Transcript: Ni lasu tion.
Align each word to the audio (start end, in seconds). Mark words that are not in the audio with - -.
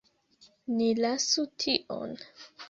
Ni 0.79 0.87
lasu 1.01 1.45
tion. 1.65 2.17